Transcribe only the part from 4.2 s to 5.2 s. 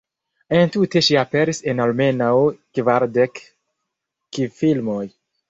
kinfilmoj.